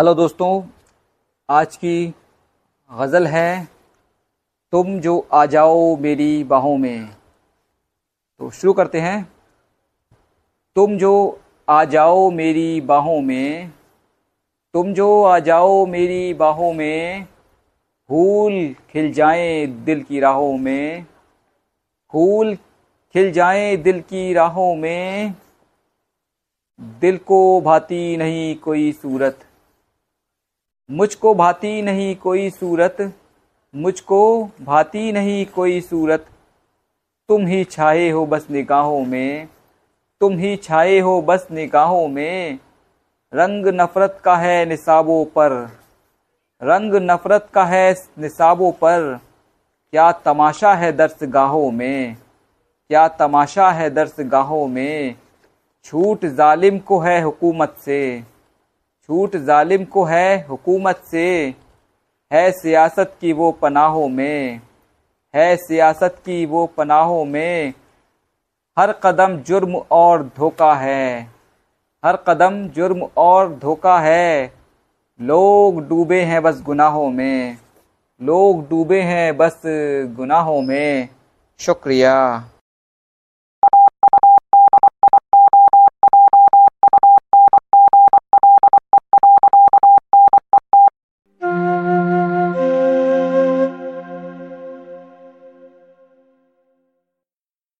[0.00, 0.62] Hello दोस्तों,
[1.50, 2.14] आज की
[2.92, 3.68] गज़ल है,
[4.72, 7.08] तुम जो आ जाओ मेरी बाहों में।
[8.38, 9.32] तो शुरू करते हैं।
[10.74, 13.72] तुम जो आ जाओ मेरी बाहों में,
[14.72, 17.26] तुम जो आ जाओ मेरी बाहों में,
[18.08, 21.06] फूल खिल जाएँ दिल की राहों में,
[22.12, 22.56] फूल
[23.12, 25.34] खिल जाएँ दिल की राहों में,
[26.80, 29.44] दिल को भाती नहीं कोई सूरत।
[30.90, 32.96] मुझको भाती नहीं कोई सूरत,
[33.74, 36.24] मुझको भाती नहीं कोई सूरत।
[37.28, 39.48] तुम ही छाए हो बस निगाहों में,
[40.20, 42.58] तुम ही छाए हो बस निगाहों में।
[43.32, 45.52] रंग नफरत का है निसाबों पर,
[46.62, 49.18] रंग नफरत का है निसाबों पर।
[49.92, 52.16] क्या तमाशा है दर्स गाहों में,
[52.90, 55.14] क्या तमाशा है दर्स गाहों में?
[55.84, 58.00] छूट जालिम को है हुकूमत से।
[59.10, 61.54] छूट जालिम को है हुकूमत से,
[62.30, 64.60] है सियासत की वो पनाहों में,
[65.34, 67.72] है सियासत की वो पनाहों में।
[68.76, 71.22] हर कदम जुर्म और धोखा है,
[72.04, 74.52] हर कदम जुर्म और धोखा है।
[75.20, 77.56] लोग डूबे हैं बस गुनाहों में,
[78.20, 79.60] लोग डूबे हैं बस
[80.16, 81.08] गुनाहों में।
[81.60, 82.14] शुक्रिया।